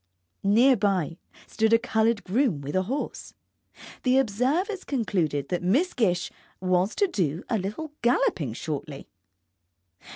Near 0.41 0.75
by 0.75 1.19
stood 1.45 1.73
a 1.73 1.77
coloured 1.77 2.23
groom 2.23 2.61
with 2.61 2.75
a 2.75 2.81
horse. 2.89 3.35
The 4.01 4.17
observers 4.17 4.83
concluded 4.83 5.49
that 5.49 5.61
Miss 5.61 5.93
Gish 5.93 6.31
was 6.59 6.95
to 6.95 7.05
do 7.07 7.43
a 7.49 7.59
little 7.59 7.91
galloping 8.01 8.53
shortly. 8.53 9.07